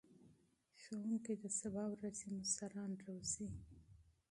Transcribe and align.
ښوونکي 0.81 1.33
د 1.43 1.45
سبا 1.59 1.83
ورځې 1.95 2.27
مشران 2.37 2.91
روزي. 3.05 3.47